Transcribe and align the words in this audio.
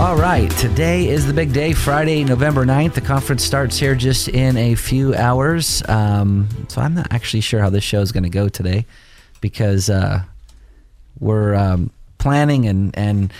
All 0.00 0.16
right, 0.16 0.50
today 0.52 1.08
is 1.08 1.26
the 1.26 1.34
big 1.34 1.52
day, 1.52 1.74
Friday, 1.74 2.24
November 2.24 2.64
9th. 2.64 2.94
The 2.94 3.02
conference 3.02 3.44
starts 3.44 3.76
here 3.76 3.94
just 3.94 4.28
in 4.28 4.56
a 4.56 4.74
few 4.74 5.14
hours. 5.14 5.82
Um, 5.90 6.48
so 6.68 6.80
I'm 6.80 6.94
not 6.94 7.08
actually 7.12 7.42
sure 7.42 7.60
how 7.60 7.68
this 7.68 7.84
show 7.84 8.00
is 8.00 8.10
going 8.10 8.22
to 8.22 8.30
go 8.30 8.48
today 8.48 8.86
because 9.42 9.90
uh, 9.90 10.22
we're 11.18 11.54
um, 11.54 11.90
planning 12.16 12.66
and, 12.66 12.96
and 12.96 13.30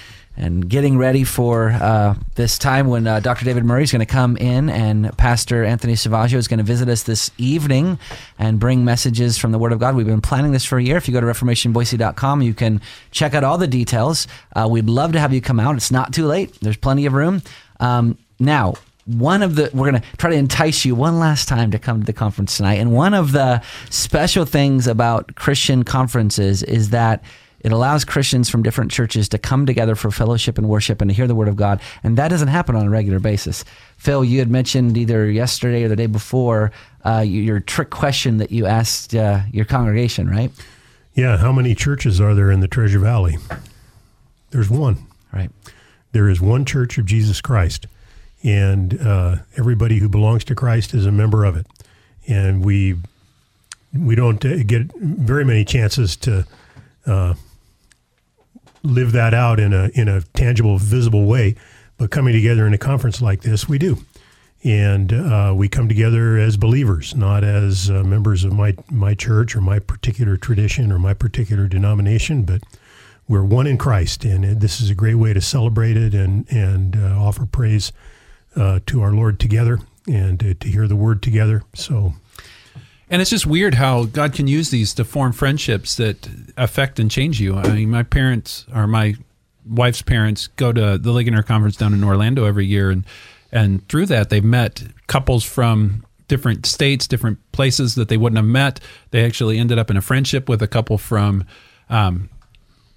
and 0.41 0.69
getting 0.69 0.97
ready 0.97 1.23
for 1.23 1.69
uh, 1.69 2.15
this 2.35 2.59
time 2.59 2.89
when 2.89 3.07
uh, 3.07 3.21
Dr. 3.21 3.45
David 3.45 3.65
Murray 3.65 3.83
is 3.83 3.93
going 3.93 4.01
to 4.01 4.07
come 4.07 4.39
in 4.39 4.71
and 4.71 5.17
Pastor 5.19 5.65
Anthony 5.65 5.93
Selvaggio 5.93 6.35
is 6.35 6.49
going 6.49 6.59
to 6.59 6.65
visit 6.65 6.89
us 6.89 7.03
this 7.03 7.31
evening 7.37 7.99
and 8.39 8.59
bring 8.59 8.83
messages 8.83 9.37
from 9.37 9.53
the 9.53 9.59
Word 9.59 9.73
of 9.73 9.79
God. 9.79 9.95
We've 9.95 10.07
been 10.07 10.23
planning 10.23 10.53
this 10.53 10.65
for 10.65 10.79
a 10.79 10.83
year. 10.83 10.97
If 10.97 11.09
you 11.09 11.13
go 11.13 11.21
to 11.21 11.27
reformationboise.com, 11.27 12.41
you 12.41 12.55
can 12.55 12.81
check 13.11 13.35
out 13.35 13.45
all 13.45 13.59
the 13.59 13.67
details. 13.67 14.27
Uh, 14.57 14.67
we'd 14.71 14.89
love 14.89 15.13
to 15.13 15.21
have 15.21 15.35
you 15.35 15.43
come 15.43 15.61
out. 15.61 15.77
It's 15.77 15.91
not 15.91 16.15
too 16.15 16.27
late. 16.27 16.59
There's 16.61 16.79
plenty 16.79 17.05
of 17.05 17.13
room. 17.13 17.43
Um, 17.79 18.17
now, 18.39 18.75
one 19.05 19.43
of 19.43 19.57
the 19.57 19.71
we're 19.75 19.91
going 19.91 20.01
to 20.01 20.17
try 20.17 20.31
to 20.31 20.37
entice 20.37 20.85
you 20.85 20.95
one 20.95 21.19
last 21.19 21.49
time 21.49 21.71
to 21.73 21.79
come 21.79 22.01
to 22.01 22.07
the 22.07 22.13
conference 22.13 22.57
tonight 22.57 22.75
and 22.75 22.93
one 22.93 23.13
of 23.13 23.33
the 23.33 23.61
special 23.89 24.45
things 24.45 24.87
about 24.87 25.35
christian 25.35 25.83
conferences 25.83 26.63
is 26.63 26.91
that 26.91 27.25
it 27.61 27.73
allows 27.73 28.05
Christians 28.05 28.49
from 28.49 28.63
different 28.63 28.91
churches 28.91 29.29
to 29.31 29.39
come 29.39 29.67
together 29.67 29.95
for 29.95 30.11
fellowship 30.11 30.59
and 30.59 30.69
worship 30.69 31.01
and 31.01 31.11
to 31.11 31.15
hear 31.15 31.27
the 31.27 31.35
Word 31.35 31.49
of 31.49 31.57
God. 31.57 31.81
And 32.03 32.17
that 32.17 32.29
doesn't 32.29 32.49
happen 32.49 32.75
on 32.77 32.87
a 32.87 32.91
regular 32.91 33.19
basis. 33.19 33.65
Phil, 33.97 34.25
you 34.25 34.39
had 34.39 34.51
mentioned 34.51 34.97
either 34.97 35.31
yesterday 35.31 35.85
or 35.85 35.89
the 35.89 35.97
day 35.97 36.07
before 36.07 36.73
uh, 37.05 37.21
your 37.27 37.61
trick 37.61 37.91
question 37.91 38.39
that 38.39 38.51
you 38.51 38.67
asked 38.67 39.15
uh, 39.15 39.41
your 39.53 39.65
congregation, 39.65 40.29
right? 40.29 40.51
Yeah. 41.15 41.37
How 41.37 41.53
many 41.53 41.75
churches 41.75 42.21
are 42.21 42.35
there 42.35 42.51
in 42.51 42.61
the 42.61 42.69
Treasure 42.69 42.99
Valley? 42.99 43.37
There's 44.51 44.71
one. 44.71 45.07
Right. 45.33 45.51
There 46.13 46.29
is 46.29 46.41
one 46.41 46.65
church 46.65 46.99
of 46.99 47.07
Jesus 47.07 47.41
Christ, 47.41 47.87
and 48.43 49.01
uh, 49.01 49.37
everybody 49.57 49.99
who 49.99 50.09
belongs 50.09 50.45
to 50.45 50.57
Christ 50.57 50.93
is 50.93 51.07
a 51.07 51.13
member 51.13 51.45
of 51.45 51.57
it. 51.57 51.67
And 52.27 52.65
we 52.65 52.97
we 53.93 54.15
don't 54.15 54.45
uh, 54.45 54.63
get 54.65 54.93
very 54.97 55.45
many 55.45 55.65
chances 55.65 56.17
to 56.17 56.47
uh, 57.07 57.35
live 58.83 59.13
that 59.13 59.35
out 59.35 59.61
in 59.61 59.73
a 59.73 59.91
in 59.95 60.09
a 60.09 60.23
tangible, 60.35 60.79
visible 60.79 61.27
way. 61.27 61.57
But 61.99 62.11
coming 62.11 62.33
together 62.33 62.67
in 62.67 62.73
a 62.73 62.79
conference 62.79 63.21
like 63.21 63.43
this, 63.43 63.69
we 63.69 63.79
do, 63.79 63.99
and 64.65 65.13
uh, 65.13 65.53
we 65.55 65.69
come 65.69 65.89
together 65.89 66.39
as 66.39 66.57
believers, 66.57 67.15
not 67.15 67.45
as 67.45 67.91
uh, 67.91 68.03
members 68.05 68.45
of 68.45 68.53
my 68.53 68.75
my 68.91 69.15
church 69.15 69.55
or 69.55 69.61
my 69.61 69.79
particular 69.79 70.37
tradition 70.37 70.93
or 70.93 70.99
my 70.99 71.15
particular 71.15 71.69
denomination, 71.69 72.43
but 72.43 72.63
we're 73.29 73.45
one 73.45 73.67
in 73.67 73.79
Christ, 73.79 74.25
and 74.25 74.61
this 74.61 74.81
is 74.81 74.91
a 74.91 74.95
great 74.95 75.15
way 75.15 75.33
to 75.33 75.41
celebrate 75.41 75.97
it 75.97 76.15
and 76.15 76.51
and 76.51 76.97
uh, 76.97 77.21
offer 77.21 77.47
praise 77.47 77.93
uh, 78.57 78.81
to 78.87 79.03
our 79.03 79.13
Lord 79.13 79.39
together 79.39 79.79
and 80.09 80.41
to 80.41 80.69
hear 80.69 80.89
the 80.89 80.97
Word 80.97 81.23
together. 81.23 81.63
So 81.75 82.15
and 83.11 83.21
it's 83.21 83.31
just 83.31 83.45
weird 83.45 83.75
how 83.75 84.05
God 84.05 84.33
can 84.33 84.47
use 84.47 84.71
these 84.71 84.95
to 84.95 85.05
form 85.05 85.33
friendships 85.33 85.97
that 85.97 86.29
affect 86.57 87.01
and 87.01 87.11
change 87.11 87.41
you. 87.41 87.57
I 87.57 87.69
mean, 87.69 87.91
my 87.91 88.05
parents 88.05 88.67
or 88.73 88.87
my 88.87 89.17
wife's 89.67 90.01
parents 90.01 90.47
go 90.47 90.73
to 90.73 90.97
the 90.97 91.11
Ligonier 91.11 91.43
Conference 91.43 91.77
down 91.77 91.93
in 91.93 92.05
Orlando 92.05 92.45
every 92.45 92.67
year, 92.67 92.91
and 92.91 93.05
and 93.53 93.87
through 93.89 94.07
that 94.07 94.31
they've 94.31 94.45
met 94.45 94.85
couples 95.09 95.45
from 95.45 96.07
different 96.29 96.65
states, 96.65 97.09
different 97.09 97.39
places 97.51 97.97
that 97.97 98.09
they 98.09 98.17
wouldn't 98.17 98.39
have 98.39 98.47
met. 98.47 98.79
They 99.11 99.25
actually 99.25 99.59
ended 99.59 99.79
up 99.79 99.91
in 99.91 99.97
a 99.97 100.01
friendship 100.01 100.49
with 100.49 100.63
a 100.63 100.69
couple 100.69 100.97
from 100.97 101.45
um, 101.89 102.31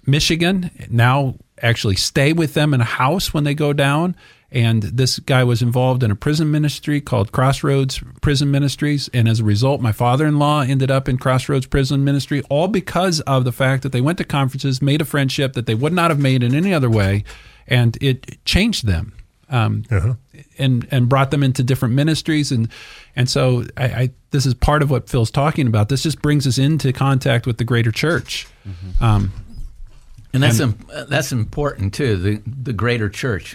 Michigan. 0.06 0.70
Now 0.88 1.34
actually 1.60 1.96
stay 1.96 2.32
with 2.32 2.54
them 2.54 2.72
in 2.72 2.80
a 2.80 2.84
house 2.84 3.34
when 3.34 3.42
they 3.42 3.54
go 3.54 3.72
down 3.72 4.14
and 4.54 4.84
this 4.84 5.18
guy 5.18 5.42
was 5.42 5.62
involved 5.62 6.04
in 6.04 6.12
a 6.12 6.16
prison 6.16 6.48
ministry 6.48 7.00
called 7.00 7.32
Crossroads 7.32 8.00
Prison 8.22 8.52
Ministries. 8.52 9.10
And 9.12 9.28
as 9.28 9.40
a 9.40 9.44
result, 9.44 9.80
my 9.80 9.90
father 9.90 10.26
in 10.26 10.38
law 10.38 10.60
ended 10.60 10.92
up 10.92 11.08
in 11.08 11.18
Crossroads 11.18 11.66
Prison 11.66 12.04
Ministry, 12.04 12.40
all 12.48 12.68
because 12.68 13.20
of 13.22 13.44
the 13.44 13.50
fact 13.50 13.82
that 13.82 13.90
they 13.90 14.00
went 14.00 14.16
to 14.18 14.24
conferences, 14.24 14.80
made 14.80 15.00
a 15.00 15.04
friendship 15.04 15.54
that 15.54 15.66
they 15.66 15.74
would 15.74 15.92
not 15.92 16.12
have 16.12 16.20
made 16.20 16.44
in 16.44 16.54
any 16.54 16.72
other 16.72 16.88
way. 16.88 17.24
And 17.66 17.98
it 18.00 18.42
changed 18.44 18.86
them. 18.86 19.14
Um, 19.50 19.84
uh-huh. 19.90 20.14
and 20.58 20.88
and 20.90 21.06
brought 21.06 21.30
them 21.30 21.42
into 21.42 21.62
different 21.62 21.94
ministries 21.94 22.50
and 22.50 22.66
and 23.14 23.28
so 23.28 23.64
I, 23.76 23.84
I, 23.84 24.10
this 24.30 24.46
is 24.46 24.54
part 24.54 24.82
of 24.82 24.90
what 24.90 25.10
Phil's 25.10 25.30
talking 25.30 25.66
about. 25.66 25.90
This 25.90 26.02
just 26.02 26.22
brings 26.22 26.46
us 26.46 26.56
into 26.56 26.94
contact 26.94 27.46
with 27.46 27.58
the 27.58 27.64
greater 27.64 27.92
church, 27.92 28.48
mm-hmm. 28.66 29.04
um, 29.04 29.32
and 30.32 30.42
that's 30.42 30.60
and, 30.60 30.74
Im- 30.90 31.06
that's 31.10 31.30
important 31.30 31.92
too. 31.92 32.16
The 32.16 32.42
the 32.46 32.72
greater 32.72 33.10
church. 33.10 33.54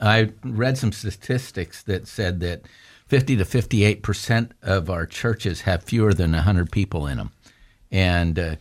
I 0.00 0.30
read 0.42 0.78
some 0.78 0.92
statistics 0.92 1.82
that 1.84 2.06
said 2.06 2.40
that 2.40 2.62
50 3.06 3.36
to 3.36 3.44
58 3.44 4.02
percent 4.02 4.52
of 4.62 4.90
our 4.90 5.06
churches 5.06 5.62
have 5.62 5.84
fewer 5.84 6.14
than 6.14 6.32
100 6.32 6.70
people 6.72 7.06
in 7.06 7.18
them, 7.18 7.32
and 7.90 8.38
uh, 8.38 8.56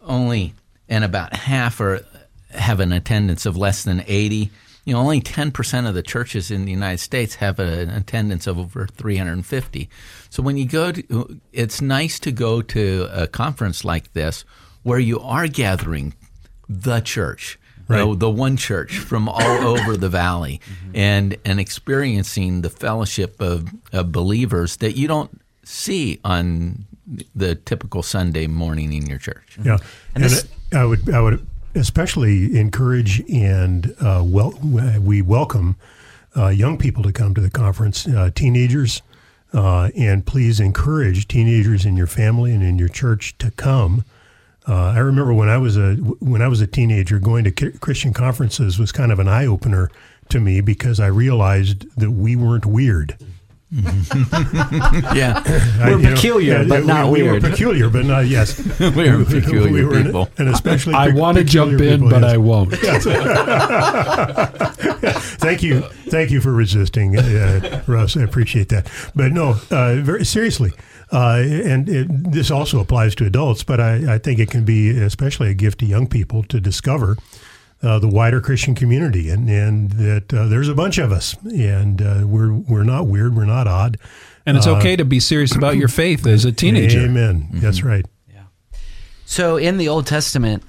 only 0.00 0.54
and 0.88 1.04
about 1.04 1.34
half 1.34 1.80
are 1.80 2.04
have 2.50 2.80
an 2.80 2.92
attendance 2.92 3.44
of 3.46 3.56
less 3.56 3.84
than 3.84 4.02
80. 4.06 4.50
You 4.84 4.94
know, 4.94 5.00
only 5.00 5.20
10 5.20 5.50
percent 5.50 5.86
of 5.86 5.94
the 5.94 6.02
churches 6.02 6.50
in 6.50 6.64
the 6.64 6.70
United 6.70 6.98
States 6.98 7.36
have 7.36 7.58
an 7.58 7.90
attendance 7.90 8.46
of 8.46 8.58
over 8.58 8.86
350. 8.86 9.90
So 10.30 10.42
when 10.42 10.56
you 10.56 10.66
go 10.66 10.92
to, 10.92 11.40
it's 11.52 11.82
nice 11.82 12.18
to 12.20 12.32
go 12.32 12.62
to 12.62 13.08
a 13.12 13.26
conference 13.26 13.84
like 13.84 14.12
this 14.14 14.44
where 14.82 14.98
you 14.98 15.20
are 15.20 15.48
gathering 15.48 16.14
the 16.68 17.00
church 17.00 17.58
right. 17.88 18.04
the, 18.04 18.14
the, 18.16 18.30
one 18.30 18.56
church 18.56 18.98
from 18.98 19.28
all 19.28 19.42
over 19.66 19.96
the 19.96 20.08
valley, 20.08 20.60
mm-hmm. 20.64 20.96
and 20.96 21.36
and 21.44 21.60
experiencing 21.60 22.62
the 22.62 22.70
fellowship 22.70 23.40
of, 23.40 23.68
of 23.92 24.12
believers 24.12 24.76
that 24.78 24.96
you 24.96 25.08
don't 25.08 25.40
see 25.64 26.20
on 26.24 26.84
the 27.34 27.54
typical 27.54 28.02
Sunday 28.02 28.46
morning 28.46 28.92
in 28.92 29.06
your 29.06 29.18
church. 29.18 29.58
Yeah, 29.62 29.78
and, 30.14 30.24
and 30.24 30.24
this, 30.24 30.48
I 30.72 30.84
would 30.84 31.08
I 31.10 31.20
would 31.20 31.46
especially 31.74 32.58
encourage 32.58 33.20
and 33.30 33.94
uh, 34.00 34.22
well 34.24 34.52
we 35.00 35.22
welcome 35.22 35.76
uh, 36.36 36.48
young 36.48 36.78
people 36.78 37.02
to 37.02 37.12
come 37.12 37.34
to 37.34 37.40
the 37.40 37.50
conference, 37.50 38.06
uh, 38.06 38.30
teenagers, 38.34 39.02
uh, 39.52 39.90
and 39.96 40.26
please 40.26 40.60
encourage 40.60 41.26
teenagers 41.26 41.84
in 41.84 41.96
your 41.96 42.06
family 42.06 42.52
and 42.52 42.62
in 42.62 42.78
your 42.78 42.88
church 42.88 43.36
to 43.38 43.50
come. 43.52 44.04
Uh, 44.68 44.92
I 44.94 44.98
remember 44.98 45.32
when 45.32 45.48
I 45.48 45.56
was 45.56 45.78
a 45.78 45.94
when 45.94 46.42
I 46.42 46.48
was 46.48 46.60
a 46.60 46.66
teenager, 46.66 47.18
going 47.18 47.44
to 47.44 47.70
Christian 47.78 48.12
conferences 48.12 48.78
was 48.78 48.92
kind 48.92 49.10
of 49.10 49.18
an 49.18 49.26
eye 49.26 49.46
opener 49.46 49.90
to 50.28 50.40
me 50.40 50.60
because 50.60 51.00
I 51.00 51.06
realized 51.06 51.86
that 51.98 52.10
we 52.10 52.36
weren't 52.36 52.66
weird. 52.66 53.16
Yeah, 53.70 55.42
we're 55.84 55.98
I, 55.98 56.14
peculiar, 56.14 56.64
know, 56.64 56.68
but 56.68 56.86
not 56.86 57.10
we, 57.10 57.22
weird. 57.22 57.42
We 57.42 57.48
were 57.48 57.50
peculiar, 57.50 57.90
but 57.90 58.06
not 58.06 58.26
yes. 58.26 58.58
we 58.80 59.08
are 59.08 59.22
peculiar 59.24 59.70
we 59.70 59.84
were 59.84 60.02
people, 60.02 60.30
and 60.38 60.48
especially 60.48 60.94
I 60.94 61.08
want 61.08 61.36
to 61.36 61.44
jump 61.44 61.72
in, 61.72 62.00
people, 62.00 62.08
but 62.08 62.22
yes. 62.22 62.32
I 62.32 62.36
won't. 62.38 62.72
thank 65.38 65.62
you, 65.62 65.82
thank 66.08 66.30
you 66.30 66.40
for 66.40 66.52
resisting, 66.52 67.18
uh, 67.18 67.82
Russ. 67.86 68.16
I 68.16 68.22
appreciate 68.22 68.70
that. 68.70 68.90
But 69.14 69.32
no, 69.32 69.56
uh, 69.70 69.96
very 69.96 70.24
seriously, 70.24 70.72
uh, 71.12 71.42
and 71.46 71.90
it, 71.90 72.32
this 72.32 72.50
also 72.50 72.80
applies 72.80 73.14
to 73.16 73.26
adults, 73.26 73.64
but 73.64 73.80
I, 73.80 74.14
I, 74.14 74.18
think 74.18 74.38
it 74.38 74.50
can 74.50 74.64
be 74.64 74.98
especially 74.98 75.50
a 75.50 75.54
gift 75.54 75.80
to 75.80 75.86
young 75.86 76.06
people 76.06 76.42
to 76.44 76.58
discover 76.58 77.18
uh, 77.82 77.98
the 77.98 78.08
wider 78.08 78.40
Christian 78.40 78.74
community, 78.74 79.30
and 79.30 79.48
and 79.48 79.92
that 79.92 80.34
uh, 80.34 80.46
there's 80.46 80.68
a 80.68 80.74
bunch 80.74 80.98
of 80.98 81.12
us, 81.12 81.36
and 81.44 82.02
uh, 82.02 82.22
we're 82.26 82.52
we're 82.52 82.84
not 82.84 83.06
weird, 83.06 83.36
we're 83.36 83.44
not 83.44 83.66
odd, 83.66 83.98
and 84.46 84.56
it's 84.56 84.66
okay 84.66 84.96
to 84.96 85.04
be 85.04 85.20
serious 85.20 85.54
about 85.54 85.76
your 85.76 85.88
faith 85.88 86.26
as 86.26 86.44
a 86.44 86.52
teenager. 86.52 87.00
Amen. 87.00 87.42
Mm-hmm. 87.42 87.60
That's 87.60 87.82
right. 87.82 88.04
Yeah. 88.32 88.44
So 89.26 89.56
in 89.56 89.78
the 89.78 89.88
Old 89.88 90.06
Testament, 90.06 90.62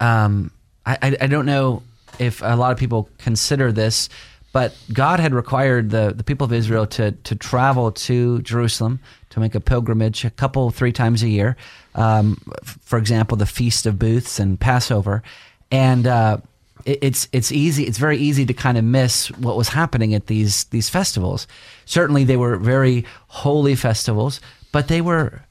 um, 0.00 0.50
I, 0.84 0.98
I, 1.00 1.16
I 1.22 1.26
don't 1.26 1.46
know 1.46 1.82
if 2.18 2.42
a 2.42 2.56
lot 2.56 2.72
of 2.72 2.78
people 2.78 3.08
consider 3.18 3.72
this, 3.72 4.08
but 4.52 4.76
God 4.92 5.20
had 5.20 5.34
required 5.34 5.90
the, 5.90 6.12
the 6.14 6.22
people 6.22 6.44
of 6.44 6.52
Israel 6.52 6.86
to, 6.88 7.12
to 7.12 7.34
travel 7.34 7.90
to 7.92 8.40
Jerusalem 8.42 9.00
to 9.30 9.40
make 9.40 9.54
a 9.54 9.60
pilgrimage 9.60 10.24
a 10.24 10.30
couple, 10.30 10.70
three 10.70 10.92
times 10.92 11.22
a 11.22 11.28
year. 11.28 11.56
Um, 11.94 12.40
for 12.62 12.98
example, 12.98 13.36
the 13.36 13.46
Feast 13.46 13.86
of 13.86 13.98
Booths 13.98 14.38
and 14.38 14.58
Passover. 14.58 15.22
And 15.70 16.06
uh, 16.06 16.38
it, 16.84 16.98
it's, 17.02 17.28
it's 17.32 17.50
easy, 17.52 17.84
it's 17.84 17.98
very 17.98 18.18
easy 18.18 18.46
to 18.46 18.54
kind 18.54 18.78
of 18.78 18.84
miss 18.84 19.30
what 19.32 19.56
was 19.56 19.68
happening 19.70 20.14
at 20.14 20.26
these, 20.26 20.64
these 20.64 20.88
festivals. 20.88 21.46
Certainly, 21.84 22.24
they 22.24 22.36
were 22.36 22.56
very 22.56 23.04
holy 23.28 23.74
festivals, 23.74 24.40
but 24.72 24.88
they 24.88 25.00
were, 25.00 25.42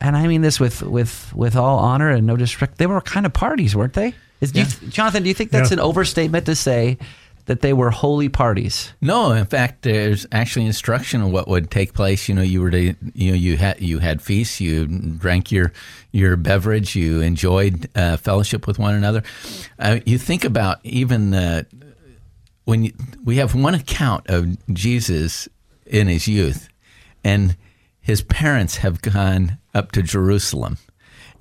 and 0.00 0.16
I 0.16 0.26
mean 0.26 0.42
this 0.42 0.58
with, 0.60 0.82
with, 0.82 1.32
with 1.34 1.56
all 1.56 1.78
honor 1.78 2.10
and 2.10 2.26
no 2.26 2.36
disrespect, 2.36 2.78
they 2.78 2.86
were 2.86 3.00
kind 3.00 3.26
of 3.26 3.32
parties, 3.32 3.74
weren't 3.76 3.94
they? 3.94 4.14
Is, 4.40 4.50
do 4.52 4.60
you 4.60 4.66
th- 4.66 4.92
Jonathan, 4.92 5.22
do 5.22 5.28
you 5.28 5.34
think 5.34 5.50
that's 5.52 5.70
Yeah. 5.70 5.74
an 5.76 5.80
overstatement 5.80 6.46
to 6.46 6.56
say 6.56 6.98
that 7.46 7.60
they 7.60 7.72
were 7.72 7.90
holy 7.90 8.28
parties? 8.28 8.92
No, 9.00 9.32
in 9.32 9.46
fact, 9.46 9.82
there's 9.82 10.26
actually 10.32 10.66
instruction 10.66 11.20
on 11.20 11.32
what 11.32 11.48
would 11.48 11.70
take 11.70 11.92
place. 11.94 12.28
You 12.28 12.34
know, 12.34 12.42
you 12.42 12.60
were 12.60 12.70
to, 12.70 12.94
you 13.14 13.32
know, 13.32 13.36
you 13.36 13.56
had 13.56 13.80
you 13.80 13.98
had 13.98 14.22
feasts, 14.22 14.60
you 14.60 14.86
drank 14.86 15.50
your 15.50 15.72
your 16.12 16.36
beverage, 16.36 16.94
you 16.94 17.20
enjoyed 17.20 17.88
uh, 17.96 18.16
fellowship 18.16 18.66
with 18.66 18.78
one 18.78 18.94
another. 18.94 19.22
Uh, 19.78 20.00
you 20.06 20.18
think 20.18 20.44
about 20.44 20.78
even 20.84 21.34
uh, 21.34 21.64
when 22.64 22.84
you, 22.84 22.92
we 23.24 23.36
have 23.36 23.54
one 23.54 23.74
account 23.74 24.28
of 24.28 24.56
Jesus 24.72 25.48
in 25.86 26.06
his 26.06 26.28
youth, 26.28 26.68
and 27.24 27.56
his 28.00 28.22
parents 28.22 28.76
have 28.78 29.02
gone 29.02 29.58
up 29.74 29.92
to 29.92 30.02
Jerusalem. 30.02 30.78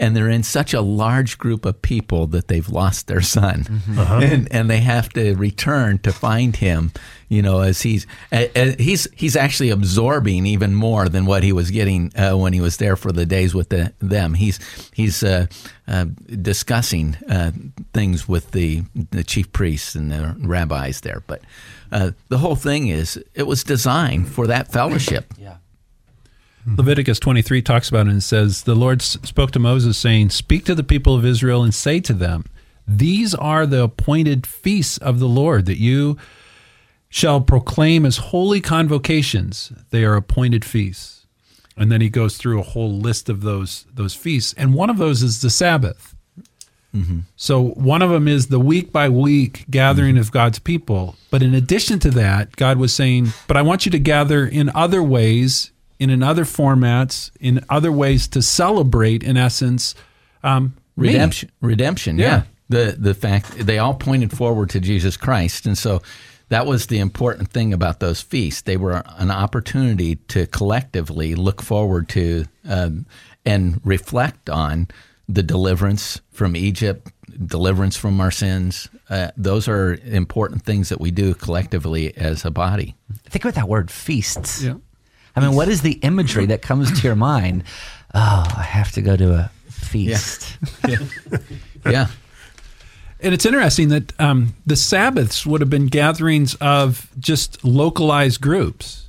And 0.01 0.15
they're 0.15 0.30
in 0.30 0.42
such 0.42 0.74
a 0.74 0.81
large 0.81 1.38
group 1.38 1.63
of 1.63 1.80
people 1.81 2.25
that 2.27 2.48
they've 2.48 2.68
lost 2.68 3.06
their 3.06 3.21
son, 3.21 3.81
and 3.98 4.51
and 4.51 4.68
they 4.68 4.80
have 4.80 5.09
to 5.09 5.36
return 5.36 6.00
to 6.00 6.12
find 6.12 6.56
him. 6.56 6.92
You 7.30 7.42
know, 7.44 7.59
as 7.62 7.83
he's 7.83 8.07
uh, 8.31 8.45
uh, 8.56 8.71
he's 8.80 9.07
he's 9.15 9.36
actually 9.36 9.69
absorbing 9.69 10.48
even 10.48 10.74
more 10.74 11.07
than 11.07 11.25
what 11.25 11.44
he 11.44 11.53
was 11.53 11.69
getting 11.69 12.12
uh, 12.18 12.36
when 12.36 12.51
he 12.51 12.59
was 12.59 12.77
there 12.77 12.95
for 12.95 13.12
the 13.12 13.25
days 13.25 13.53
with 13.53 13.69
the, 13.69 13.94
them. 14.00 14.33
He's 14.33 14.59
he's 14.92 15.24
uh, 15.24 15.45
uh, 15.88 16.06
discussing 16.42 17.15
uh, 17.30 17.51
things 17.94 18.27
with 18.27 18.51
the 18.51 18.83
the 19.12 19.24
chief 19.24 19.54
priests 19.54 19.95
and 19.95 20.12
the 20.12 20.36
rabbis 20.39 21.01
there. 21.01 21.21
But 21.27 21.42
uh, 21.92 22.12
the 22.30 22.39
whole 22.39 22.56
thing 22.56 22.88
is 22.88 23.24
it 23.36 23.44
was 23.44 23.63
designed 23.63 24.30
for 24.30 24.47
that 24.47 24.71
fellowship. 24.71 25.33
Yeah. 25.38 25.57
Hmm. 26.63 26.75
Leviticus 26.75 27.19
23 27.19 27.62
talks 27.62 27.90
about 27.90 28.08
it 28.08 28.12
and 28.12 28.24
says, 28.24 28.63
The 28.63 28.75
Lord 28.75 29.02
spoke 29.02 29.52
to 29.52 29.60
Moses, 29.60 29.98
saying, 29.98 30.30
Speak 30.30 30.66
to 30.66 30.75
the 30.75 30.84
people 30.84 31.16
of 31.16 31.25
Israel 31.25 31.63
and 31.63 31.74
say 31.74 32.00
to 32.02 32.13
them, 32.13 32.46
These 32.88 33.34
are 33.36 33.66
the 33.66 33.84
appointed 33.84 34.46
feasts 34.46 34.98
of 34.98 35.19
the 35.19 35.28
Lord 35.28 35.66
that 35.66 35.80
you 35.80 36.18
shall 37.10 37.42
proclaim 37.42 38.06
as 38.06 38.18
holy 38.18 38.62
convocations. 38.62 39.74
They 39.90 40.04
are 40.04 40.16
appointed 40.16 40.63
feasts. 40.63 41.28
And 41.78 41.92
then 41.92 42.02
he 42.02 42.10
goes 42.10 42.38
through 42.38 42.60
a 42.60 42.64
whole 42.64 42.92
list 42.92 43.30
of 43.30 43.42
those 43.42 43.86
those 43.94 44.14
feasts, 44.14 44.54
and 44.57 44.74
one 44.74 44.90
of 44.90 44.98
those 44.98 45.24
is 45.24 45.42
the 45.42 45.50
Sabbath. 45.50 46.16
Mm-hmm. 46.94 47.19
So 47.38 47.69
one 47.69 48.02
of 48.02 48.10
them 48.10 48.28
is 48.28 48.48
the 48.48 48.60
week 48.60 48.92
by 48.92 49.07
week 49.07 49.66
gathering 49.69 50.16
mm-hmm. 50.16 50.22
of 50.22 50.31
God's 50.31 50.60
people. 50.60 51.16
But 51.30 51.42
in 51.42 51.54
addition 51.54 52.00
to 52.00 52.12
that, 52.12 52.56
God 52.57 52.78
was 52.78 52.94
saying, 52.94 53.30
"But 53.48 53.57
I 53.57 53.62
want 53.62 53.86
you 53.86 53.92
to 53.92 54.00
gather 54.00 54.46
in 54.46 54.69
other 54.75 55.02
ways, 55.02 55.72
in 56.01 56.09
in 56.09 56.24
other 56.24 56.45
formats, 56.45 57.30
in 57.39 57.63
other 57.69 57.92
ways 57.92 58.27
to 58.30 58.42
celebrate, 58.42 59.21
in 59.24 59.38
essence, 59.38 59.94
um, 60.44 60.74
me." 60.98 61.09
redemption 61.09 61.51
redemption 61.62 62.18
yeah. 62.18 62.25
Yeah. 62.25 62.44
the 62.69 62.95
the 62.98 63.13
fact 63.13 63.51
they 63.51 63.77
all 63.77 63.94
pointed 63.94 64.31
forward 64.36 64.69
to 64.71 64.80
jesus 64.80 65.15
christ 65.15 65.65
and 65.65 65.77
so 65.77 66.01
that 66.50 66.65
was 66.65 66.88
the 66.88 67.00
important 67.00 67.50
thing 67.50 67.74
about 67.74 68.01
those 68.01 68.21
feasts 68.21 68.62
they 68.63 68.77
were 68.77 69.03
an 69.18 69.31
opportunity 69.31 70.15
to 70.27 70.48
collectively 70.48 71.33
look 71.33 71.62
forward 71.62 72.09
to 72.09 72.45
um, 72.68 73.06
and 73.45 73.80
reflect 73.86 74.50
on 74.50 74.88
the 75.30 75.44
deliverance 75.44 76.19
from 76.31 76.56
egypt 76.56 77.12
deliverance 77.45 77.95
from 77.95 78.19
our 78.19 78.31
sins 78.31 78.89
uh, 79.09 79.31
those 79.38 79.68
are 79.68 79.97
important 80.04 80.63
things 80.63 80.89
that 80.89 81.00
we 81.00 81.09
do 81.09 81.33
collectively 81.33 82.15
as 82.18 82.44
a 82.44 82.51
body 82.51 82.95
Think 83.31 83.45
about 83.45 83.56
that 83.56 83.69
word 83.69 83.89
feasts. 83.89 84.62
Yeah. 84.63 84.75
I 85.36 85.39
mean, 85.39 85.56
what 85.56 85.68
is 85.69 85.81
the 85.81 85.94
imagery 85.94 86.45
that 86.48 86.62
comes 86.62 87.00
to 87.00 87.07
your 87.07 87.16
mind? 87.16 87.63
Oh, 88.13 88.45
I 88.57 88.63
have 88.63 88.92
to 88.94 89.01
go 89.01 89.16
to 89.16 89.33
a 89.33 89.51
feast. 89.69 90.57
yeah 91.86 92.07
And 93.22 93.33
it's 93.36 93.45
interesting 93.45 93.89
that 93.89 94.19
um, 94.19 94.56
the 94.66 94.75
Sabbaths 94.75 95.45
would 95.45 95.62
have 95.62 95.69
been 95.69 95.88
gatherings 95.88 96.56
of 96.56 97.07
just 97.19 97.63
localized 97.63 98.42
groups. 98.42 99.06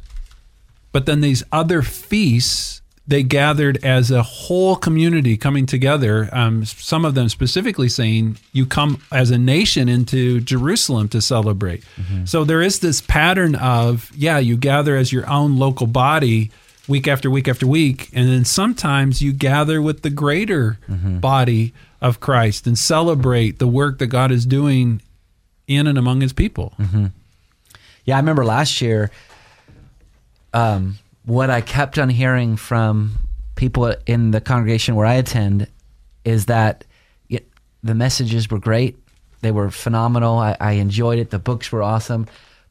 But 0.92 1.06
then 1.06 1.22
these 1.22 1.42
other 1.50 1.80
feasts, 1.80 2.81
they 3.06 3.25
gathered 3.25 3.84
as 3.84 4.12
a 4.12 4.22
whole 4.22 4.76
community 4.76 5.37
coming 5.37 5.66
together. 5.66 6.28
Um, 6.32 6.64
some 6.64 7.04
of 7.04 7.14
them 7.14 7.28
specifically 7.28 7.88
saying, 7.88 8.38
you 8.52 8.64
come 8.64 9.02
as 9.10 9.31
a 9.32 9.38
nation 9.38 9.88
into 9.88 10.40
Jerusalem 10.40 11.08
to 11.08 11.20
celebrate. 11.20 11.82
So 12.26 12.44
there 12.44 12.62
is 12.62 12.78
this 12.78 13.00
pattern 13.00 13.56
of, 13.56 14.10
yeah, 14.14 14.38
you 14.38 14.56
gather 14.56 14.96
as 14.96 15.12
your 15.12 15.28
own 15.28 15.58
local 15.58 15.88
body 15.88 16.52
week 16.87 17.08
after 17.08 17.28
week 17.28 17.49
after 17.49 17.66
week. 17.66 18.08
And 18.12 18.28
then 18.28 18.44
sometimes 18.44 19.20
you 19.20 19.32
gather 19.32 19.82
with 19.82 20.02
the 20.02 20.10
greater 20.10 20.78
body 20.88 21.72
of 22.00 22.20
Christ 22.20 22.66
and 22.69 22.78
celebrate 22.78 23.58
the 23.58 23.69
work 23.69 23.98
that 23.98 24.08
God 24.08 24.31
is 24.31 24.46
doing 24.46 25.00
in 25.66 25.87
and 25.88 25.98
among 25.98 26.20
his 26.20 26.32
people. 26.32 26.72
Yeah, 28.05 28.16
I 28.16 28.20
remember 28.20 28.44
last 28.44 28.81
year. 28.81 29.10
Um, 30.52 30.98
what 31.24 31.50
I 31.50 31.60
kept 31.60 31.98
on 31.98 32.08
hearing 32.08 32.56
from 32.56 33.19
people 33.54 33.94
in 34.06 34.30
the 34.30 34.40
congregation 34.40 34.94
where 34.94 35.06
I 35.06 35.14
attend 35.14 35.69
is 36.24 36.46
that 36.46 36.84
it, 37.28 37.48
the 37.82 37.94
messages 37.94 38.50
were 38.50 38.58
great. 38.58 38.96
They 39.40 39.52
were 39.52 39.70
phenomenal. 39.70 40.38
I, 40.38 40.56
I 40.60 40.72
enjoyed 40.72 41.19
it. 41.19 41.30
The 41.30 41.38
books 41.38 41.70
were 41.72 41.82
awesome. 41.82 42.26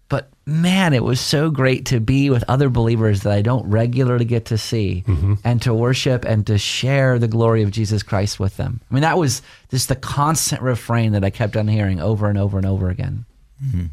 But 0.10 0.30
man, 0.46 0.94
it 0.94 1.04
was 1.04 1.22
so 1.22 1.50
great 1.50 1.86
to 1.88 2.02
be 2.02 2.30
with 2.30 2.44
other 2.50 2.70
believers 2.70 3.22
that 3.22 3.32
I 3.32 3.42
don't 3.42 3.70
regularly 3.70 4.26
get 4.26 4.46
to 4.46 4.58
see 4.58 5.06
mm-hmm. 5.08 5.36
and 5.46 5.62
to 5.62 5.74
worship 5.74 6.26
and 6.26 6.46
to 6.48 6.58
share 6.58 7.18
the 7.18 7.30
glory 7.30 7.64
of 7.64 7.72
Jesus 7.72 8.04
Christ 8.04 8.38
with 8.38 8.58
them. 8.58 8.82
I 8.90 8.94
mean, 8.94 9.04
that 9.04 9.18
was 9.18 9.42
just 9.70 9.88
the 9.88 9.96
constant 9.96 10.62
refrain 10.62 11.14
that 11.14 11.24
I 11.24 11.30
kept 11.30 11.56
on 11.56 11.70
hearing 11.70 12.02
over 12.02 12.28
and 12.28 12.38
over 12.38 12.58
and 12.58 12.66
over 12.66 12.90
again. 12.90 13.24
Mm-hmm. 13.64 13.86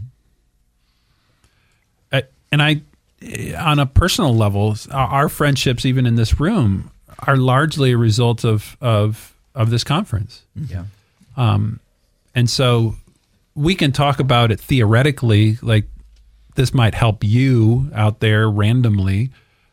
I- 2.11 2.25
and 2.51 2.63
I, 2.63 2.83
on 3.59 3.79
a 3.79 3.87
personal 3.87 4.35
level, 4.35 4.77
our 4.91 5.29
friendships, 5.29 5.85
even 5.85 6.07
in 6.07 6.17
this 6.17 6.39
room, 6.39 6.91
are 7.27 7.37
largely 7.37 7.93
a 7.93 7.99
result 7.99 8.45
of 8.45 8.77
of 8.81 9.35
of 9.55 9.71
this 9.71 9.85
conference. 9.85 10.43
Mm-hmm. 10.57 10.73
Yeah. 10.73 10.85
Um, 11.37 11.81
and 12.35 12.49
so 12.49 12.95
we 13.55 13.75
can 13.75 13.93
talk 13.93 14.21
about 14.21 14.53
it 14.53 14.61
theoretically, 14.61 15.59
like 15.63 15.87
this 16.55 16.73
might 16.73 16.95
help 16.95 17.25
you 17.25 17.91
out 17.95 18.21
there 18.21 18.49
randomly, 18.49 19.31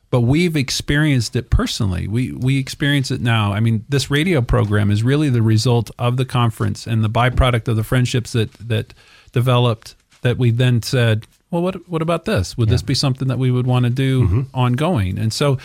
but 0.10 0.22
we've 0.22 0.56
experienced 0.56 1.36
it 1.36 1.50
personally. 1.50 2.08
We 2.08 2.32
we 2.32 2.58
experience 2.58 3.12
it 3.12 3.22
now. 3.22 3.54
I 3.54 3.60
mean, 3.60 3.86
this 3.90 4.10
radio 4.10 4.42
program 4.42 4.90
is 4.90 5.04
really 5.04 5.30
the 5.30 5.42
result 5.42 5.92
of 6.00 6.18
the 6.18 6.26
conference 6.26 6.88
and 6.88 7.04
the 7.04 7.10
byproduct 7.10 7.68
of 7.68 7.76
the 7.76 7.84
friendships 7.84 8.32
that 8.34 8.54
that 8.54 8.94
developed. 9.32 9.96
That 10.22 10.40
we 10.40 10.50
then 10.50 10.82
said, 10.82 11.28
well, 11.52 11.62
what 11.62 11.88
what 11.88 12.02
about 12.02 12.26
this? 12.26 12.58
Would 12.58 12.70
this 12.70 12.82
be 12.82 12.96
something 12.96 13.28
that 13.28 13.38
we 13.38 13.52
would 13.52 13.68
want 13.68 13.86
to 13.86 13.92
do 13.92 14.48
ongoing? 14.54 15.18
And 15.18 15.32
so, 15.32 15.58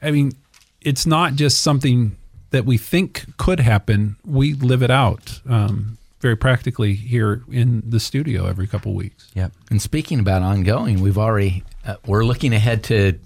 I 0.00 0.10
mean, 0.10 0.32
it's 0.80 1.06
not 1.06 1.34
just 1.34 1.62
something 1.62 2.16
that 2.50 2.64
we 2.64 2.78
think 2.78 3.36
could 3.36 3.60
happen. 3.60 4.16
We 4.24 4.54
live 4.54 4.82
it 4.82 4.90
out 4.90 5.40
um, 5.48 5.98
very 6.20 6.36
practically 6.36 6.94
here 6.94 7.42
in 7.50 7.82
the 7.86 8.00
studio 8.00 8.46
every 8.46 8.66
couple 8.66 8.94
weeks. 8.94 9.30
Yep. 9.34 9.52
And 9.70 9.82
speaking 9.82 10.18
about 10.18 10.42
ongoing, 10.42 11.00
we've 11.00 11.18
already 11.18 11.64
uh, 11.84 11.96
we're 12.06 12.24
looking 12.24 12.52
ahead 12.54 12.82
to 12.84 13.18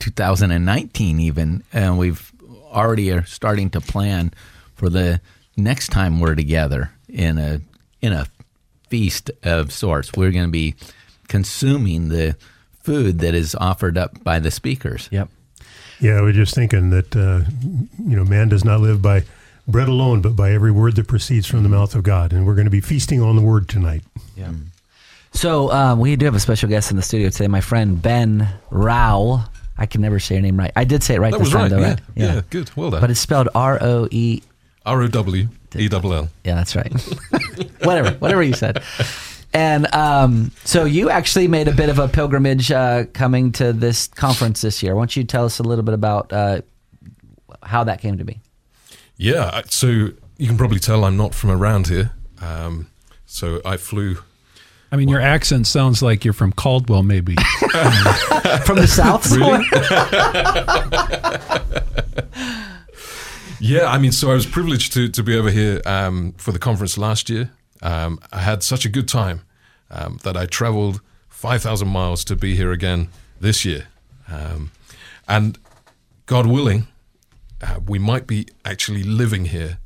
2019 0.00 1.20
even, 1.20 1.62
and 1.72 1.98
we've 1.98 2.32
already 2.72 3.12
are 3.12 3.24
starting 3.24 3.70
to 3.70 3.80
plan 3.80 4.32
for 4.74 4.90
the 4.90 5.20
next 5.56 5.88
time 5.88 6.20
we're 6.20 6.34
together 6.34 6.90
in 7.08 7.38
a 7.38 7.60
in 8.00 8.12
a 8.12 8.26
feast 8.88 9.30
of 9.42 9.72
sorts. 9.72 10.12
We're 10.14 10.32
going 10.32 10.46
to 10.46 10.50
be 10.50 10.74
consuming 11.28 12.08
the 12.08 12.36
food 12.82 13.18
that 13.20 13.34
is 13.34 13.54
offered 13.54 13.96
up 13.96 14.22
by 14.22 14.38
the 14.38 14.50
speakers. 14.50 15.08
Yep. 15.10 15.28
Yeah, 16.00 16.20
we're 16.20 16.32
just 16.32 16.54
thinking 16.54 16.90
that 16.90 17.16
uh, 17.16 17.48
you 17.98 18.16
know 18.16 18.24
man 18.24 18.48
does 18.48 18.64
not 18.64 18.80
live 18.80 19.00
by 19.00 19.22
bread 19.66 19.88
alone, 19.88 20.20
but 20.20 20.36
by 20.36 20.52
every 20.52 20.70
word 20.70 20.96
that 20.96 21.06
proceeds 21.08 21.46
from 21.46 21.62
the 21.62 21.68
mouth 21.68 21.94
of 21.94 22.02
God, 22.02 22.32
and 22.32 22.46
we're 22.46 22.54
going 22.56 22.66
to 22.66 22.70
be 22.70 22.80
feasting 22.80 23.22
on 23.22 23.36
the 23.36 23.42
word 23.42 23.68
tonight. 23.68 24.02
Yeah. 24.36 24.52
So 25.32 25.70
um, 25.72 25.98
we 26.00 26.14
do 26.16 26.26
have 26.26 26.34
a 26.34 26.40
special 26.40 26.68
guest 26.68 26.90
in 26.90 26.96
the 26.96 27.02
studio 27.02 27.30
today, 27.30 27.48
my 27.48 27.60
friend 27.60 28.00
Ben 28.00 28.48
Rowell. 28.70 29.44
I 29.76 29.86
can 29.86 30.00
never 30.02 30.20
say 30.20 30.36
your 30.36 30.42
name 30.42 30.56
right. 30.56 30.70
I 30.76 30.84
did 30.84 31.02
say 31.02 31.14
it 31.16 31.20
right 31.20 31.32
That 31.32 31.38
this 31.38 31.46
was 31.46 31.52
time, 31.52 31.62
right. 31.62 31.70
though, 31.70 31.80
yeah. 31.80 31.88
right? 31.88 32.00
yeah, 32.14 32.40
good. 32.50 32.70
Well 32.76 32.90
done. 32.90 33.00
But 33.00 33.10
it's 33.10 33.18
spelled 33.20 33.48
R 33.54 33.78
O 33.80 34.06
E 34.10 34.42
R 34.86 35.02
O 35.02 35.08
W 35.08 35.48
E 35.76 35.88
L 35.90 36.12
L. 36.12 36.28
Yeah, 36.44 36.54
that's 36.54 36.76
right. 36.76 36.92
whatever, 37.82 38.12
whatever 38.18 38.42
you 38.42 38.52
said. 38.52 38.82
And 39.54 39.92
um, 39.94 40.50
so 40.64 40.84
you 40.84 41.10
actually 41.10 41.46
made 41.46 41.68
a 41.68 41.72
bit 41.72 41.88
of 41.88 42.00
a 42.00 42.08
pilgrimage 42.08 42.72
uh, 42.72 43.04
coming 43.12 43.52
to 43.52 43.72
this 43.72 44.08
conference 44.08 44.60
this 44.60 44.82
year. 44.82 44.94
Why 44.94 45.02
don't 45.02 45.16
you 45.16 45.24
tell 45.24 45.44
us 45.44 45.60
a 45.60 45.62
little 45.62 45.84
bit 45.84 45.94
about 45.94 46.32
uh, 46.32 46.62
how 47.62 47.84
that 47.84 48.00
came 48.00 48.18
to 48.18 48.24
be? 48.24 48.40
Yeah, 49.16 49.62
so 49.68 49.86
you 49.86 50.48
can 50.48 50.56
probably 50.56 50.80
tell 50.80 51.04
I'm 51.04 51.16
not 51.16 51.34
from 51.34 51.50
around 51.50 51.86
here. 51.86 52.10
Um, 52.40 52.88
so 53.26 53.60
I 53.64 53.76
flew. 53.76 54.18
I 54.90 54.96
mean, 54.96 55.08
your 55.08 55.20
accent 55.20 55.68
sounds 55.68 56.02
like 56.02 56.24
you're 56.24 56.34
from 56.34 56.52
Caldwell, 56.52 57.02
maybe. 57.02 57.34
From 58.64 58.76
the 58.76 58.86
south? 58.86 59.28
Really? 59.32 59.64
Yeah, 63.64 63.90
I 63.90 63.96
mean, 63.96 64.12
so 64.12 64.30
I 64.30 64.34
was 64.34 64.44
privileged 64.44 64.92
to, 64.92 65.08
to 65.08 65.22
be 65.22 65.38
over 65.38 65.50
here 65.50 65.80
um, 65.86 66.34
for 66.36 66.52
the 66.52 66.58
conference 66.58 66.98
last 66.98 67.30
year. 67.30 67.50
Um, 67.84 68.18
I 68.32 68.40
had 68.40 68.62
such 68.62 68.84
a 68.84 68.88
good 68.88 69.06
time 69.06 69.42
um, 69.90 70.18
that 70.24 70.36
I 70.36 70.46
traveled 70.46 71.00
5,000 71.28 71.86
miles 71.86 72.24
to 72.24 72.34
be 72.34 72.56
here 72.56 72.72
again 72.72 73.08
this 73.40 73.64
year. 73.64 73.88
Um, 74.28 74.72
and 75.28 75.58
God 76.26 76.46
willing, 76.46 76.88
uh, 77.62 77.80
we 77.86 77.98
might 77.98 78.26
be 78.26 78.48
actually 78.64 79.02
living 79.02 79.46
here 79.46 79.78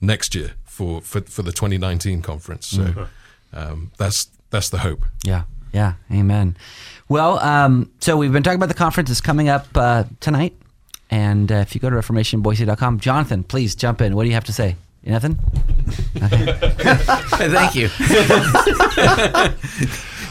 next 0.00 0.34
year 0.34 0.52
for, 0.64 1.00
for, 1.00 1.22
for 1.22 1.42
the 1.42 1.50
2019 1.50 2.20
conference. 2.20 2.66
So 2.66 3.08
um, 3.52 3.90
that's, 3.96 4.28
that's 4.50 4.68
the 4.68 4.78
hope. 4.78 5.04
Yeah, 5.24 5.44
yeah, 5.72 5.94
amen. 6.12 6.56
Well, 7.08 7.38
um, 7.40 7.90
so 8.00 8.18
we've 8.18 8.32
been 8.32 8.42
talking 8.42 8.58
about 8.58 8.68
the 8.68 8.74
conference. 8.74 9.10
It's 9.10 9.22
coming 9.22 9.48
up 9.48 9.66
uh, 9.74 10.04
tonight. 10.20 10.54
And 11.10 11.50
uh, 11.50 11.56
if 11.56 11.74
you 11.74 11.80
go 11.80 11.88
to 11.88 11.96
reformationboise.com, 11.96 13.00
Jonathan, 13.00 13.42
please 13.42 13.74
jump 13.74 14.02
in. 14.02 14.14
What 14.14 14.24
do 14.24 14.28
you 14.28 14.34
have 14.34 14.44
to 14.44 14.52
say? 14.52 14.76
Nothing? 15.02 15.38
Thank 15.90 17.74
you. 17.74 17.88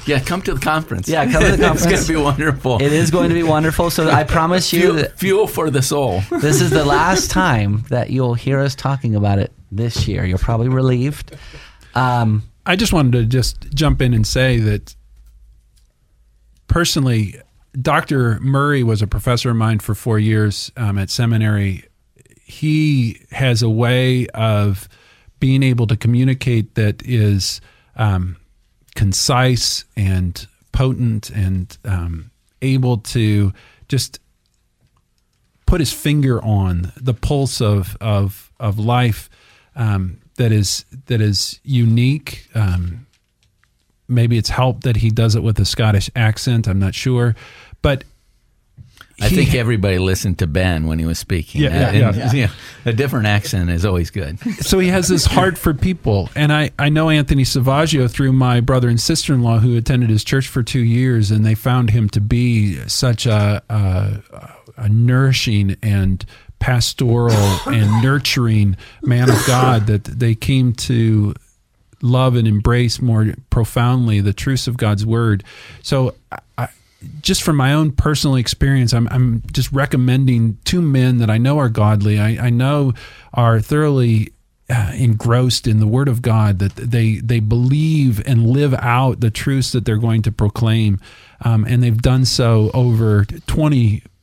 yeah, 0.08 0.20
come 0.20 0.42
to 0.44 0.54
the 0.54 0.60
conference. 0.62 1.08
Yeah, 1.08 1.32
come 1.32 1.44
to 1.44 1.52
the 1.52 1.58
conference. 1.64 1.86
it's 1.86 1.86
going 1.86 2.04
to 2.04 2.14
be 2.14 2.16
wonderful. 2.16 2.82
It 2.82 2.94
is 2.94 3.12
going 3.12 3.30
to 3.30 3.36
be 3.36 3.44
wonderful. 3.44 3.90
So 3.90 4.10
I 4.10 4.24
promise 4.24 4.72
you 4.74 4.94
fuel, 4.94 5.04
fuel 5.16 5.48
for 5.48 5.70
the 5.70 5.82
soul. 5.82 6.22
this 6.30 6.62
is 6.62 6.70
the 6.70 6.86
last 6.86 7.32
time 7.32 7.84
that 7.90 8.10
you'll 8.10 8.34
hear 8.34 8.60
us 8.60 8.76
talking 8.76 9.16
about 9.16 9.40
it 9.40 9.52
this 9.72 10.08
year. 10.08 10.26
You're 10.26 10.38
probably 10.38 10.70
relieved. 10.70 11.36
Um, 11.96 12.44
I 12.66 12.76
just 12.76 12.94
wanted 12.94 13.14
to 13.14 13.26
just 13.26 13.74
jump 13.74 14.02
in 14.02 14.14
and 14.14 14.26
say 14.28 14.60
that 14.60 14.96
personally, 16.68 17.36
Dr. 17.82 18.40
Murray 18.40 18.84
was 18.84 19.02
a 19.02 19.08
professor 19.08 19.52
of 19.52 19.56
mine 19.56 19.80
for 19.80 19.96
four 19.96 20.20
years 20.20 20.72
um, 20.78 20.98
at 20.98 21.10
seminary. 21.10 21.86
He 22.44 23.22
has 23.32 23.62
a 23.62 23.70
way 23.70 24.28
of 24.28 24.88
being 25.40 25.64
able 25.64 25.88
to 25.88 25.96
communicate 25.96 26.76
that 26.76 27.02
is 27.06 27.62
um, 27.96 28.38
concise 28.96 29.86
and 29.96 30.48
potent 30.72 31.30
and 31.30 31.78
um, 31.86 32.32
able 32.62 32.98
to 32.98 33.54
just 33.88 34.20
put 35.66 35.80
his 35.80 35.94
finger 35.94 36.44
on 36.44 36.92
the 36.96 37.14
pulse 37.14 37.62
of 37.62 37.98
of 38.02 38.52
of 38.60 38.80
life 38.80 39.30
um, 39.76 40.20
that 40.38 40.52
is 40.52 40.86
that 41.06 41.22
is 41.22 41.60
unique. 41.64 42.48
Um, 42.56 43.06
maybe 44.08 44.38
it's 44.38 44.50
helped 44.50 44.84
that 44.84 44.98
he 44.98 45.10
does 45.10 45.36
it 45.36 45.44
with 45.44 45.60
a 45.60 45.66
Scottish 45.66 46.10
accent. 46.16 46.68
I'm 46.68 46.80
not 46.80 46.96
sure, 46.96 47.36
but 47.82 48.04
I 49.28 49.36
think 49.36 49.56
everybody 49.56 49.98
listened 50.00 50.40
to 50.40 50.48
Ben 50.48 50.88
when 50.88 51.00
he 51.00 51.06
was 51.06 51.20
speaking. 51.20 51.62
Yeah, 51.62 51.92
yeah, 51.92 52.14
and, 52.14 52.34
yeah. 52.34 52.50
A 52.86 52.94
different 52.94 53.28
accent 53.28 53.70
is 53.70 53.86
always 53.86 54.10
good. 54.10 54.40
so 54.64 54.80
he 54.80 54.88
has 54.90 55.08
this 55.08 55.26
heart 55.26 55.58
for 55.58 55.74
people 55.74 56.30
and 56.36 56.52
I, 56.54 56.72
I 56.80 56.90
know 56.90 57.10
anthony 57.10 57.44
Selvaggio 57.44 58.10
through 58.10 58.34
my 58.34 58.60
brother 58.62 58.90
and 58.90 59.00
sister-in-law 59.00 59.60
who 59.60 59.78
attended 59.78 60.10
his 60.10 60.24
church 60.24 60.48
for 60.48 60.64
two 60.64 60.84
years 60.84 61.32
and 61.32 61.46
they 61.46 61.56
found 61.56 61.90
him 61.90 62.10
to 62.10 62.22
be 62.22 62.76
such 62.88 63.26
a, 63.26 63.62
a, 63.70 64.22
a 64.78 64.90
nourishing 64.90 65.76
and 65.82 66.26
pastoral 66.60 67.60
and 67.68 68.02
nurturing 68.04 68.76
man 69.04 69.30
of 69.30 69.44
god 69.46 69.88
that 69.88 70.04
they 70.06 70.34
came 70.34 70.74
to 70.74 71.34
love 72.02 72.36
and 72.36 72.48
embrace 72.48 73.02
more 73.02 73.34
profoundly 73.50 74.22
the 74.22 74.34
truths 74.34 74.68
of 74.68 74.78
god's 74.78 75.06
word 75.06 75.44
so 75.84 76.16
I, 76.58 76.70
just 77.22 77.44
from 77.44 77.56
my 77.56 77.74
own 77.74 77.92
personal 77.92 78.36
experience, 78.36 78.94
I'm, 78.94 79.08
I'm 79.10 79.44
just 79.52 79.72
recommending 79.72 80.58
two 80.64 80.82
men 80.82 81.18
that 81.18 81.30
I 81.30 81.38
know 81.38 81.60
are 81.60 81.70
godly. 81.70 82.20
I, 82.20 82.48
I 82.48 82.50
know 82.50 82.94
are 83.34 83.60
thoroughly 83.60 84.34
uh, 84.70 84.92
engrossed 84.96 85.68
in 85.68 85.80
the 85.80 85.88
Word 85.88 86.08
of 86.08 86.22
God, 86.22 86.60
that 86.60 86.76
they 86.76 87.16
they 87.18 87.40
believe 87.40 88.26
and 88.28 88.48
live 88.48 88.74
out 88.74 89.22
the 89.22 89.32
truths 89.32 89.72
that 89.72 89.86
they're 89.86 89.98
going 89.98 90.22
to 90.24 90.32
proclaim, 90.32 91.00
um, 91.42 91.66
and 91.66 91.82
they've 91.82 92.02
done 92.02 92.26
so 92.26 92.70
over 92.74 93.26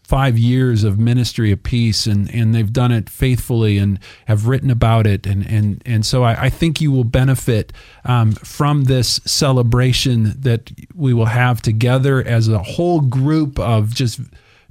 25 0.04 0.38
years 0.38 0.84
of 0.84 0.98
ministry 0.98 1.50
of 1.50 1.62
peace, 1.62 2.06
and 2.06 2.32
and 2.32 2.54
they've 2.54 2.72
done 2.72 2.92
it 2.92 3.08
faithfully 3.08 3.78
and 3.78 3.98
have 4.26 4.46
written 4.46 4.70
about 4.70 5.06
it, 5.06 5.26
and 5.26 5.46
and 5.46 5.82
and 5.86 6.04
so 6.04 6.22
I, 6.22 6.44
I 6.44 6.50
think 6.50 6.80
you 6.80 6.92
will 6.92 7.04
benefit 7.04 7.72
um, 8.04 8.32
from 8.32 8.84
this 8.84 9.20
celebration 9.24 10.34
that 10.40 10.70
we 10.94 11.14
will 11.14 11.26
have 11.26 11.62
together 11.62 12.22
as 12.22 12.48
a 12.48 12.58
whole 12.58 13.00
group 13.00 13.58
of 13.58 13.94
just 13.94 14.20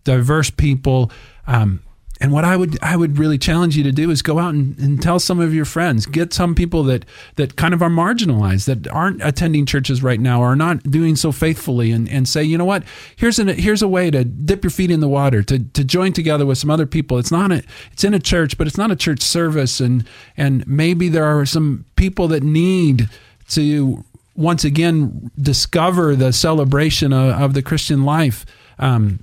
diverse 0.04 0.50
people. 0.50 1.12
Um, 1.48 1.82
and 2.24 2.32
what 2.32 2.46
I 2.46 2.56
would 2.56 2.82
I 2.82 2.96
would 2.96 3.20
really 3.20 3.38
challenge 3.38 3.75
you 3.75 3.84
to 3.84 3.92
do 3.92 4.10
is 4.10 4.22
go 4.22 4.39
out 4.39 4.53
and, 4.53 4.80
and 4.80 5.01
tell 5.01 5.20
some 5.20 5.42
of 5.42 5.53
your 5.53 5.65
friends, 5.65 6.06
get 6.06 6.32
some 6.32 6.56
people 6.56 6.82
that 6.84 7.03
that 7.36 7.58
kind 7.58 7.74
of 7.74 7.82
are 7.82 7.89
marginalized, 7.89 8.63
that 8.65 8.88
aren't 8.88 9.22
attending 9.22 9.65
churches 9.65 10.01
right 10.01 10.22
now, 10.22 10.39
or 10.39 10.53
are 10.53 10.56
not 10.56 10.84
doing 10.84 11.18
so 11.18 11.34
faithfully, 11.34 11.92
and, 11.92 12.08
and 12.08 12.25
say, 12.30 12.42
you 12.42 12.58
know 12.58 12.63
what, 12.63 12.84
here's 13.18 13.39
an 13.39 13.50
here's 13.50 13.82
a 13.82 13.89
way 13.89 14.10
to 14.10 14.24
dip 14.24 14.63
your 14.63 14.72
feet 14.72 14.89
in 14.89 15.01
the 15.01 15.10
water, 15.10 15.44
to 15.44 15.60
to 15.60 15.84
join 15.84 16.13
together 16.13 16.46
with 16.46 16.58
some 16.58 16.72
other 16.72 16.86
people. 16.86 17.18
It's 17.18 17.32
not 17.32 17.51
a 17.51 17.62
it's 17.92 18.06
in 18.06 18.13
a 18.13 18.20
church, 18.20 18.58
but 18.58 18.68
it's 18.68 18.77
not 18.77 18.89
a 18.89 18.96
church 18.96 19.22
service, 19.22 19.82
and 19.82 20.06
and 20.38 20.65
maybe 20.65 21.10
there 21.10 21.25
are 21.25 21.46
some 21.46 21.84
people 21.98 22.30
that 22.30 22.42
need 22.42 23.10
to 23.50 24.06
once 24.34 24.63
again 24.63 25.30
discover 25.38 26.15
the 26.15 26.32
celebration 26.32 27.12
of, 27.12 27.42
of 27.42 27.53
the 27.53 27.62
Christian 27.62 28.06
life. 28.06 28.46
Um, 28.80 29.20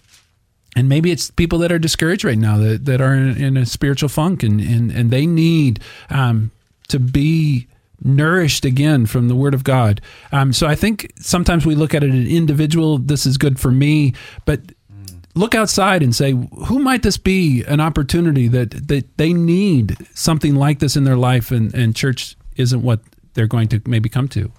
and 0.76 0.88
maybe 0.88 1.10
it's 1.10 1.30
people 1.30 1.58
that 1.58 1.72
are 1.72 1.78
discouraged 1.78 2.24
right 2.24 2.38
now 2.38 2.56
that, 2.58 2.84
that 2.84 3.00
are 3.00 3.14
in, 3.14 3.36
in 3.36 3.56
a 3.56 3.66
spiritual 3.66 4.08
funk 4.08 4.42
and, 4.42 4.60
and, 4.60 4.90
and 4.90 5.10
they 5.10 5.26
need 5.26 5.80
um, 6.10 6.50
to 6.88 6.98
be 6.98 7.66
nourished 8.02 8.64
again 8.64 9.06
from 9.06 9.28
the 9.28 9.34
word 9.34 9.52
of 9.52 9.64
God. 9.64 10.00
Um, 10.32 10.52
so 10.52 10.66
I 10.66 10.74
think 10.74 11.12
sometimes 11.16 11.66
we 11.66 11.74
look 11.74 11.94
at 11.94 12.02
it 12.02 12.10
an 12.10 12.26
individual, 12.26 12.98
this 12.98 13.26
is 13.26 13.36
good 13.36 13.58
for 13.58 13.70
me, 13.70 14.14
but 14.44 14.60
look 15.34 15.54
outside 15.54 16.02
and 16.02 16.14
say, 16.14 16.32
who 16.66 16.78
might 16.78 17.02
this 17.02 17.16
be 17.16 17.62
an 17.64 17.80
opportunity 17.80 18.48
that, 18.48 18.88
that 18.88 19.16
they 19.18 19.32
need 19.32 19.96
something 20.14 20.54
like 20.54 20.78
this 20.78 20.96
in 20.96 21.04
their 21.04 21.16
life 21.16 21.50
and, 21.50 21.74
and 21.74 21.94
church 21.94 22.36
isn't 22.56 22.82
what 22.82 23.00
they're 23.34 23.46
going 23.46 23.68
to 23.68 23.82
maybe 23.86 24.08
come 24.08 24.28
to. 24.28 24.50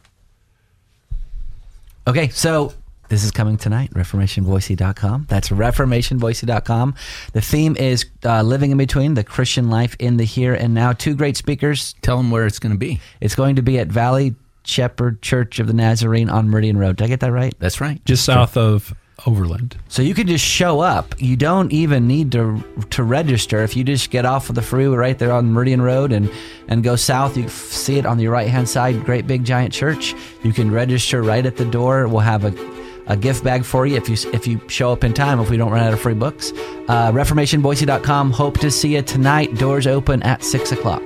Okay, 2.08 2.30
so 2.30 2.74
this 3.12 3.26
is 3.26 3.32
coming 3.32 3.58
tonight, 3.58 3.92
reformationboise.com. 3.94 5.26
That's 5.28 5.50
reformationboise.com. 5.50 6.96
The 7.34 7.42
theme 7.42 7.76
is 7.76 8.06
uh, 8.24 8.42
living 8.42 8.72
in 8.72 8.78
between, 8.78 9.16
the 9.16 9.24
Christian 9.26 9.70
life 9.70 9.98
in 10.00 10.16
the 10.16 10.24
here 10.24 10.54
and 10.54 10.74
now. 10.74 10.94
Two 10.94 11.14
great 11.14 11.36
speakers. 11.36 11.94
Tell 12.02 12.16
them 12.16 12.32
where 12.32 12.46
it's 12.46 12.58
going 12.58 12.72
to 12.72 12.78
be. 12.78 13.02
It's 13.20 13.36
going 13.36 13.58
to 13.58 13.62
be 13.62 13.78
at 13.80 13.90
Valley 13.90 14.36
Shepherd 14.64 15.22
Church 15.22 15.60
of 15.60 15.68
the 15.68 15.74
Nazarene 15.74 16.30
on 16.30 16.50
Meridian 16.50 16.78
Road. 16.78 16.96
Did 16.96 17.04
I 17.04 17.08
get 17.10 17.20
that 17.20 17.34
right? 17.34 17.54
That's 17.60 17.82
right. 17.82 18.04
Just 18.06 18.24
south 18.24 18.56
of 18.56 18.94
Overland. 19.26 19.78
So 19.90 20.02
you 20.02 20.14
can 20.14 20.28
just 20.28 20.46
show 20.46 20.80
up. 20.80 21.14
You 21.22 21.36
don't 21.36 21.74
even 21.74 22.08
need 22.08 22.32
to 22.32 22.64
to 22.92 23.04
register. 23.04 23.62
If 23.62 23.76
you 23.76 23.84
just 23.84 24.10
get 24.10 24.26
off 24.26 24.48
of 24.48 24.56
the 24.56 24.62
freeway 24.62 24.96
right 24.96 25.20
there 25.20 25.34
on 25.34 25.52
Meridian 25.52 25.82
Road 25.82 26.14
and 26.14 26.32
and 26.70 26.82
go 26.82 26.96
south, 26.96 27.36
you 27.36 27.50
see 27.50 27.98
it 27.98 28.06
on 28.06 28.18
the 28.18 28.28
right 28.28 28.48
hand 28.48 28.70
side. 28.70 29.04
Great 29.04 29.28
big 29.28 29.44
giant 29.44 29.74
church. 29.74 30.16
You 30.44 30.54
can 30.54 30.72
register 30.72 31.22
right 31.22 31.46
at 31.46 31.58
the 31.58 31.66
door. 31.66 32.08
We'll 32.08 32.20
have 32.20 32.46
a 32.46 32.81
a 33.12 33.18
gift 33.18 33.44
bag 33.44 33.66
for 33.66 33.86
you 33.86 33.98
if 33.98 34.08
you 34.08 34.16
if 34.32 34.48
you 34.48 34.60
show 34.68 34.92
up 34.92 35.04
in 35.04 35.14
time. 35.14 35.40
If 35.40 35.50
we 35.50 35.58
don't 35.58 35.72
run 35.72 35.84
out 35.84 35.94
of 35.94 36.00
free 36.00 36.14
books, 36.14 36.52
uh, 36.88 37.12
ReformationBoise.com. 37.12 38.32
Hope 38.32 38.58
to 38.60 38.72
see 38.72 38.96
you 38.96 39.02
tonight. 39.02 39.54
Doors 39.56 39.86
open 39.86 40.24
at 40.24 40.44
six 40.44 40.72
o'clock. 40.72 41.02